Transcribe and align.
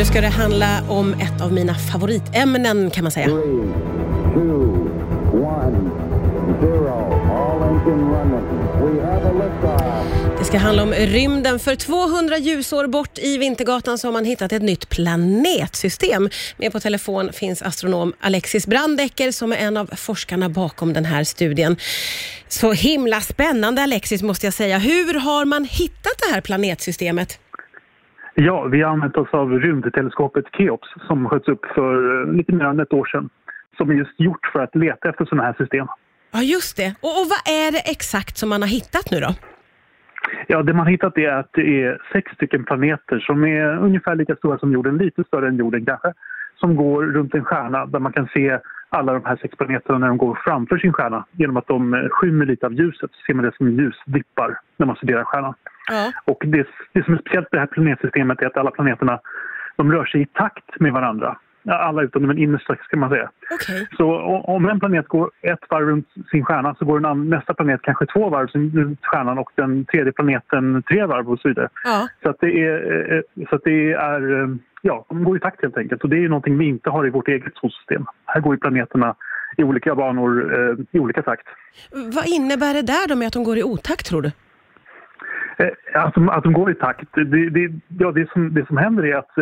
Nu 0.00 0.06
ska 0.06 0.20
det 0.20 0.28
handla 0.28 0.82
om 0.88 1.14
ett 1.14 1.40
av 1.40 1.52
mina 1.52 1.74
favoritämnen 1.74 2.90
kan 2.90 3.04
man 3.04 3.10
säga. 3.12 3.26
Three, 3.26 3.42
two, 4.34 4.88
one, 5.32 5.90
zero. 6.60 7.12
All 7.30 7.62
engine 7.62 8.02
running. 8.12 8.46
We 8.80 9.06
have 9.06 9.28
a 9.28 9.32
liftoff. 9.32 10.38
Det 10.38 10.44
ska 10.44 10.58
handla 10.58 10.82
om 10.82 10.92
rymden. 10.92 11.58
För 11.58 11.76
200 11.76 12.38
ljusår 12.38 12.86
bort 12.86 13.18
i 13.18 13.38
Vintergatan 13.38 13.98
så 13.98 14.06
har 14.06 14.12
man 14.12 14.24
hittat 14.24 14.52
ett 14.52 14.62
nytt 14.62 14.88
planetsystem. 14.88 16.30
Med 16.56 16.72
på 16.72 16.80
telefon 16.80 17.32
finns 17.32 17.62
astronom 17.62 18.12
Alexis 18.20 18.66
Brandecker 18.66 19.32
som 19.32 19.52
är 19.52 19.56
en 19.56 19.76
av 19.76 19.90
forskarna 19.96 20.48
bakom 20.48 20.92
den 20.92 21.04
här 21.04 21.24
studien. 21.24 21.76
Så 22.48 22.72
himla 22.72 23.20
spännande 23.20 23.82
Alexis 23.82 24.22
måste 24.22 24.46
jag 24.46 24.54
säga. 24.54 24.78
Hur 24.78 25.14
har 25.14 25.44
man 25.44 25.64
hittat 25.64 26.12
det 26.18 26.34
här 26.34 26.40
planetsystemet? 26.40 27.38
Ja, 28.34 28.64
vi 28.64 28.82
har 28.82 28.92
använt 28.92 29.16
oss 29.16 29.28
av 29.32 29.50
rymdteleskopet 29.50 30.44
Keops 30.56 30.88
som 31.06 31.28
sköts 31.28 31.48
upp 31.48 31.66
för 31.74 32.22
eh, 32.22 32.32
lite 32.32 32.52
mer 32.52 32.64
än 32.64 32.80
ett 32.80 32.92
år 32.92 33.04
sedan. 33.04 33.28
Som 33.76 33.90
är 33.90 33.94
just 33.94 34.20
gjort 34.20 34.46
för 34.52 34.60
att 34.60 34.74
leta 34.74 35.08
efter 35.08 35.24
sådana 35.24 35.42
här 35.42 35.54
system. 35.58 35.86
Ja, 36.32 36.42
just 36.42 36.76
det. 36.76 36.94
Och, 37.00 37.20
och 37.20 37.26
vad 37.32 37.54
är 37.54 37.72
det 37.72 37.90
exakt 37.90 38.36
som 38.36 38.48
man 38.48 38.62
har 38.62 38.68
hittat 38.68 39.10
nu 39.10 39.20
då? 39.20 39.34
Ja, 40.46 40.62
det 40.62 40.72
man 40.72 40.86
har 40.86 40.90
hittat 40.90 41.18
är 41.18 41.28
att 41.28 41.50
det 41.52 41.82
är 41.82 41.98
sex 42.12 42.32
stycken 42.32 42.64
planeter 42.64 43.18
som 43.18 43.44
är 43.44 43.78
ungefär 43.78 44.14
lika 44.14 44.36
stora 44.36 44.58
som 44.58 44.72
jorden, 44.72 44.98
lite 44.98 45.24
större 45.24 45.48
än 45.48 45.56
jorden 45.56 45.86
kanske, 45.86 46.12
som 46.56 46.76
går 46.76 47.02
runt 47.02 47.34
en 47.34 47.44
stjärna 47.44 47.86
där 47.86 47.98
man 47.98 48.12
kan 48.12 48.28
se 48.34 48.58
alla 48.90 49.12
de 49.12 49.24
här 49.24 49.36
sex 49.36 49.56
planeterna 49.56 49.98
när 49.98 50.08
de 50.08 50.18
går 50.18 50.38
framför 50.44 50.78
sin 50.78 50.92
stjärna. 50.92 51.24
Genom 51.32 51.56
att 51.56 51.66
de 51.66 51.94
eh, 51.94 52.08
skymmer 52.10 52.46
lite 52.46 52.66
av 52.66 52.72
ljuset 52.72 53.10
ser 53.26 53.34
man 53.34 53.44
det 53.44 53.56
som 53.56 53.68
ljusdippar 53.68 54.60
när 54.76 54.86
man 54.86 54.96
studerar 54.96 55.24
stjärnan. 55.24 55.54
Ja. 55.90 56.12
Och 56.24 56.42
det, 56.46 56.66
det 56.92 57.04
som 57.04 57.14
är 57.14 57.18
speciellt 57.18 57.52
med 57.52 57.58
det 57.58 57.60
här 57.60 57.66
planetsystemet 57.66 58.42
är 58.42 58.46
att 58.46 58.56
alla 58.56 58.70
planeterna 58.70 59.20
de 59.76 59.92
rör 59.92 60.04
sig 60.04 60.22
i 60.22 60.26
takt 60.26 60.80
med 60.80 60.92
varandra. 60.92 61.38
Alla 61.64 62.02
utom 62.02 62.28
den 62.28 62.38
innersta 62.38 62.76
ska 62.76 62.96
man 62.96 63.10
säga. 63.10 63.30
Okej. 63.50 63.88
Så 63.96 64.16
om 64.44 64.68
en 64.68 64.80
planet 64.80 65.08
går 65.08 65.30
ett 65.42 65.64
varv 65.68 65.88
runt 65.88 66.08
sin 66.30 66.44
stjärna 66.44 66.74
så 66.74 66.84
går 66.84 66.98
en 66.98 67.04
annan, 67.04 67.28
nästa 67.28 67.54
planet 67.54 67.82
kanske 67.82 68.06
två 68.06 68.28
varv 68.28 68.48
runt 68.74 68.98
stjärnan 69.02 69.38
och 69.38 69.50
den 69.54 69.84
tredje 69.84 70.12
planeten 70.12 70.82
tre 70.82 71.06
varv 71.06 71.30
och 71.30 71.40
så 71.40 71.48
vidare. 71.48 71.68
Ja. 71.84 72.08
Så 72.22 72.30
att 72.30 72.36
det 72.40 72.64
är, 72.66 73.12
eh, 73.12 73.46
så 73.48 73.56
att 73.56 73.64
det 73.64 73.92
är 73.92 74.42
eh, 74.42 74.48
ja, 74.82 75.06
de 75.08 75.24
går 75.24 75.36
i 75.36 75.40
takt 75.40 75.62
helt 75.62 75.76
enkelt. 75.76 76.02
Och 76.02 76.08
det 76.08 76.24
är 76.24 76.28
någonting 76.28 76.58
vi 76.58 76.68
inte 76.68 76.90
har 76.90 77.06
i 77.06 77.10
vårt 77.10 77.28
eget 77.28 77.54
solsystem. 77.54 78.06
Här 78.24 78.40
går 78.40 78.54
ju 78.54 78.60
planeterna 78.60 79.14
i 79.56 79.64
olika 79.64 79.94
banor 79.94 80.54
eh, 80.54 80.76
i 80.90 80.98
olika 80.98 81.22
takt. 81.22 81.46
Vad 82.14 82.26
innebär 82.26 82.74
det 82.74 82.82
där 82.82 83.08
då 83.08 83.16
med 83.16 83.26
att 83.26 83.32
de 83.32 83.44
går 83.44 83.58
i 83.58 83.62
otakt 83.62 84.06
tror 84.06 84.22
du? 84.22 84.32
Att 85.94 86.14
de, 86.14 86.28
att 86.28 86.44
de 86.44 86.52
går 86.52 86.70
i 86.70 86.74
takt. 86.74 87.08
Det, 87.14 87.50
det, 87.50 87.72
ja, 87.98 88.12
det, 88.12 88.30
som, 88.30 88.54
det 88.54 88.66
som 88.66 88.76
händer 88.76 89.06
är 89.06 89.16
att 89.16 89.34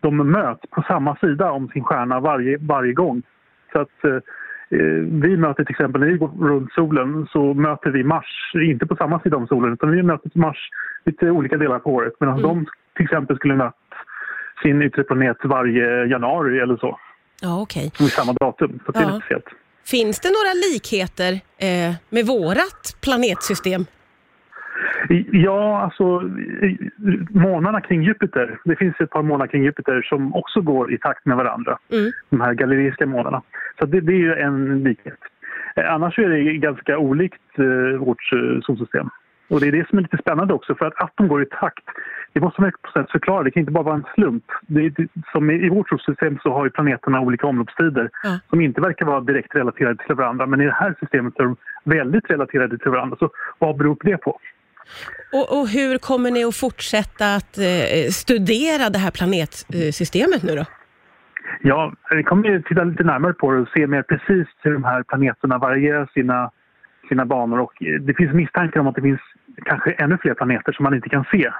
de 0.00 0.16
möts 0.30 0.60
på 0.70 0.82
samma 0.88 1.16
sida 1.16 1.50
om 1.50 1.68
sin 1.68 1.84
stjärna 1.84 2.20
varje, 2.20 2.58
varje 2.60 2.92
gång. 2.92 3.22
Så 3.72 3.80
att 3.80 4.04
eh, 4.04 4.14
eh, 4.80 4.86
vi 5.22 5.36
möter 5.36 5.64
till 5.64 5.72
exempel 5.72 6.00
när 6.00 6.08
vi 6.08 6.16
går 6.16 6.28
runt 6.48 6.72
solen 6.72 7.26
så 7.32 7.54
möter 7.54 7.90
vi 7.90 8.04
Mars, 8.04 8.52
inte 8.54 8.86
på 8.86 8.96
samma 8.96 9.20
sida 9.20 9.36
om 9.36 9.46
solen 9.46 9.72
utan 9.72 9.90
vi 9.90 10.02
möter 10.02 10.30
Mars 10.34 10.58
lite 11.04 11.30
olika 11.30 11.56
delar 11.56 11.78
på 11.78 11.90
året. 11.94 12.12
Medan 12.20 12.42
de 12.42 12.66
till 12.96 13.04
exempel 13.04 13.36
skulle 13.36 13.54
mött 13.54 13.74
sin 14.62 14.82
yttre 14.82 15.02
planet 15.04 15.36
varje 15.44 16.04
januari 16.06 16.58
eller 16.60 16.76
så, 16.76 16.98
Ja, 17.42 17.60
okej. 17.62 17.92
vid 17.98 18.08
samma 18.12 18.32
datum. 18.32 18.80
Så 18.86 18.92
det 18.92 18.98
är 18.98 19.02
Ja. 19.02 19.08
lite 19.08 19.20
speciellt. 19.20 19.44
Finns 19.86 20.20
det 20.20 20.28
några 20.28 20.52
likheter 20.72 21.32
eh, 21.58 21.94
med 22.08 22.26
vårat 22.26 22.96
planetsystem? 23.04 23.84
Ja, 25.32 25.80
alltså 25.80 26.22
månarna 27.30 27.80
kring 27.80 28.02
Jupiter. 28.02 28.58
Det 28.64 28.76
finns 28.76 29.00
ett 29.00 29.10
par 29.10 29.22
månar 29.22 29.46
kring 29.46 29.64
Jupiter 29.64 30.02
som 30.02 30.34
också 30.34 30.60
går 30.60 30.92
i 30.92 30.98
takt 30.98 31.26
med 31.26 31.36
varandra. 31.36 31.78
Mm. 31.92 32.12
De 32.30 32.40
här 32.40 32.54
galileiska 32.54 33.06
månaderna. 33.06 33.42
Så 33.78 33.86
det, 33.86 34.00
det 34.00 34.12
är 34.12 34.18
ju 34.18 34.34
en 34.34 34.82
likhet. 34.84 35.18
Eh, 35.76 35.92
Annars 35.94 36.18
är 36.18 36.28
det 36.28 36.42
ganska 36.42 36.98
olikt 36.98 37.58
eh, 37.58 37.98
vårt 37.98 38.32
eh, 38.32 38.60
solsystem. 38.62 39.08
Och 39.48 39.60
det 39.60 39.66
är 39.66 39.72
det 39.72 39.88
som 39.88 39.98
är 39.98 40.02
lite 40.02 40.16
spännande 40.18 40.54
också, 40.54 40.74
för 40.74 40.86
att, 40.86 41.02
att 41.02 41.12
de 41.14 41.28
går 41.28 41.42
i 41.42 41.46
takt, 41.46 41.84
det 42.32 42.40
måste 42.40 42.60
man 42.60 42.72
på 42.82 42.90
sätt 42.90 43.10
förklara. 43.10 43.42
Det 43.42 43.50
kan 43.50 43.60
inte 43.60 43.72
bara 43.72 43.84
vara 43.84 43.94
en 43.94 44.04
slump. 44.14 44.44
Det, 44.66 44.88
det, 44.88 45.08
som 45.32 45.50
i, 45.50 45.54
I 45.54 45.68
vårt 45.68 45.88
solsystem 45.88 46.38
så 46.42 46.52
har 46.52 46.64
ju 46.64 46.70
planeterna 46.70 47.20
olika 47.20 47.46
omloppstider 47.46 48.10
Ja. 48.22 48.38
som 48.50 48.60
inte 48.60 48.80
verkar 48.80 49.06
vara 49.06 49.20
direkt 49.20 49.54
relaterade 49.54 50.04
till 50.06 50.14
varandra. 50.14 50.46
Men 50.46 50.60
i 50.60 50.64
det 50.64 50.72
här 50.72 50.94
systemet 51.00 51.38
är 51.38 51.44
de 51.44 51.56
väldigt 51.84 52.30
relaterade 52.30 52.78
till 52.78 52.90
varandra. 52.90 53.16
Så 53.20 53.30
vad 53.58 53.76
beror 53.76 53.96
det 54.00 54.16
på? 54.16 54.38
Och, 55.32 55.58
och 55.60 55.68
hur 55.68 55.98
kommer 55.98 56.30
ni 56.30 56.44
att 56.44 56.56
fortsätta 56.56 57.34
att 57.34 57.58
eh, 57.58 58.08
studera 58.10 58.90
det 58.90 58.98
här 58.98 59.10
planetsystemet 59.10 60.42
nu 60.42 60.56
då? 60.56 60.64
Ja, 61.60 61.92
vi 62.10 62.22
kommer 62.22 62.48
ju 62.48 62.62
titta 62.62 62.84
lite 62.84 63.04
närmare 63.04 63.32
på 63.32 63.52
det 63.52 63.58
och 63.60 63.68
se 63.68 63.86
mer 63.86 64.02
precis 64.02 64.48
hur 64.62 64.72
de 64.72 64.84
här 64.84 65.02
planeterna 65.02 65.58
varierar 65.58 66.10
sina, 66.14 66.50
sina 67.08 67.24
banor. 67.26 67.58
Och 67.60 67.82
eh, 67.82 68.00
det 68.00 68.14
finns 68.14 68.32
misstankar 68.32 68.80
om 68.80 68.86
att 68.86 68.94
det 68.94 69.02
finns 69.02 69.20
kanske 69.64 69.90
ännu 69.90 70.18
fler 70.22 70.34
planeter 70.34 70.72
som 70.72 70.82
man 70.84 70.94
inte 70.94 71.08
kan 71.08 71.24
se. 71.30 71.50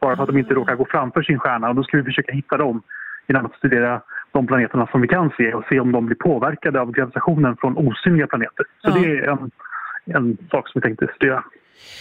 Bara 0.00 0.16
för 0.16 0.22
att 0.22 0.28
de 0.28 0.38
inte 0.38 0.54
råkar 0.54 0.74
gå 0.74 0.86
framför 0.90 1.22
sin 1.22 1.38
stjärna. 1.38 1.68
Och 1.68 1.74
då 1.74 1.82
ska 1.82 1.96
vi 1.96 2.02
försöka 2.02 2.32
hitta 2.32 2.56
dem 2.56 2.82
genom 3.28 3.46
att 3.46 3.54
studera 3.54 4.00
de 4.32 4.46
planeterna 4.46 4.86
som 4.86 5.00
vi 5.00 5.08
kan 5.08 5.30
se 5.36 5.54
och 5.54 5.64
se 5.68 5.80
om 5.80 5.92
de 5.92 6.06
blir 6.06 6.16
påverkade 6.16 6.80
av 6.80 6.92
gravitationen 6.92 7.56
från 7.56 7.76
osynliga 7.76 8.26
planeter. 8.26 8.66
Så 8.78 8.90
Ja. 8.90 8.94
det 8.94 9.18
är 9.18 9.28
en, 9.28 9.50
en 10.06 10.36
sak 10.50 10.68
som 10.68 10.80
vi 10.80 10.82
tänkte 10.82 11.06
studera. 11.16 11.44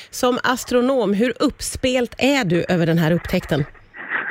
Som 0.09 0.37
astronom, 0.43 1.13
hur 1.13 1.33
uppspelt 1.39 2.15
är 2.17 2.45
du 2.45 2.65
över 2.69 2.85
den 2.85 2.97
här 2.97 3.11
upptäckten? 3.11 3.63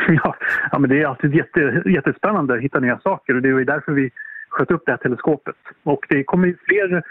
Ja, 0.08 0.36
ja 0.72 0.78
men 0.78 0.90
det 0.90 1.02
är 1.02 1.06
alltid 1.06 1.34
jätte, 1.34 1.82
jättespännande 1.86 2.54
att 2.54 2.60
hitta 2.60 2.80
nya 2.80 2.98
saker 3.00 3.34
och 3.34 3.42
det 3.42 3.48
är 3.48 3.64
därför 3.64 3.92
vi 3.92 4.10
sköt 4.48 4.70
upp 4.70 4.82
det 4.86 4.92
här 4.92 4.98
teleskopet. 4.98 5.54
Och 5.82 6.06
det 6.08 6.24
kommer 6.24 6.46
ju 6.48 6.56
fler 6.68 7.02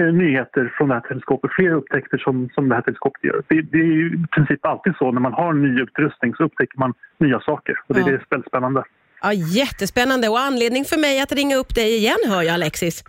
eh, 0.00 0.12
nyheter 0.12 0.72
från 0.76 0.88
det 0.88 0.94
här 0.94 1.00
teleskopet, 1.00 1.50
fler 1.52 1.70
upptäckter 1.70 2.18
som, 2.18 2.48
som 2.54 2.68
det 2.68 2.74
här 2.74 2.82
teleskopet 2.82 3.24
gör. 3.24 3.42
Det, 3.48 3.62
det 3.62 3.78
är 3.78 4.14
i 4.14 4.26
princip 4.30 4.66
alltid 4.66 4.92
så 4.98 5.12
när 5.12 5.20
man 5.20 5.32
har 5.32 5.52
ny 5.52 5.82
utrustning 5.82 6.34
så 6.34 6.44
upptäcker 6.44 6.78
man 6.78 6.94
nya 7.18 7.40
saker 7.40 7.80
och 7.86 7.94
det 7.94 8.00
är 8.00 8.02
Ja. 8.02 8.06
det 8.06 8.14
är 8.14 8.26
väldigt 8.30 8.48
spännande. 8.48 8.84
Ja, 9.22 9.32
jättespännande 9.32 10.28
och 10.28 10.40
anledning 10.40 10.84
för 10.84 11.00
mig 11.00 11.20
att 11.22 11.32
ringa 11.32 11.56
upp 11.56 11.74
dig 11.74 11.96
igen 11.96 12.22
hör 12.28 12.42
jag 12.42 12.54
Alexis. 12.54 13.04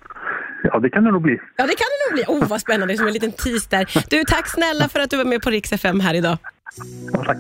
Ja, 0.64 0.80
det 0.80 0.90
kan 0.90 1.04
det 1.04 1.12
nog 1.12 1.22
bli. 1.22 1.40
Ja, 1.56 1.64
det 1.68 1.76
kan 1.76 1.88
det 1.92 2.10
nog 2.10 2.14
bli. 2.14 2.46
Oh, 2.46 2.50
vad 2.50 2.62
spännande, 2.62 2.98
som 2.98 3.08
en 3.08 3.14
liten 3.14 3.32
tease 3.32 3.68
där. 3.70 4.06
Du, 4.10 4.24
tack 4.24 4.48
snälla 4.48 4.90
för 4.90 5.00
att 5.00 5.10
du 5.10 5.18
var 5.18 5.26
med 5.26 5.42
på 5.42 5.50
Rix 5.50 5.72
FM 5.74 6.00
här 6.00 6.14
idag. 6.14 6.38
Ja, 7.14 7.24
tack. 7.24 7.38